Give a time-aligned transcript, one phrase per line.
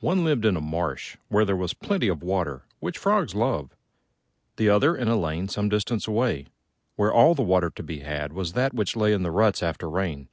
[0.00, 3.76] One lived in a marsh, where there was plenty of water, which frogs love:
[4.56, 6.46] the other in a lane some distance away,
[6.94, 9.90] where all the water to be had was that which lay in the ruts after
[9.90, 10.30] rain.